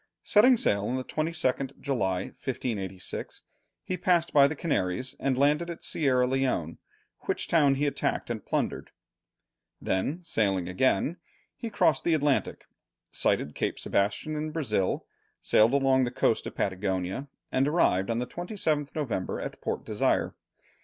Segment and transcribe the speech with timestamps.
[0.23, 3.43] Setting sail on the 22nd July, 1586,
[3.83, 6.79] he passed by the Canaries, and landed at Sierra Leone,
[7.27, 8.89] which town he attacked and plundered;
[9.79, 11.17] then, sailing again,
[11.55, 12.65] he crossed the Atlantic,
[13.11, 15.05] sighted Cape Sebastian in Brazil,
[15.39, 20.33] sailed along the coast of Patagonia, and arrived on the 27th November at Port Desire.